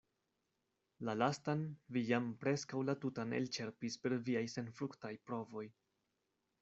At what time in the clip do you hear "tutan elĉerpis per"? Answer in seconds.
3.05-4.17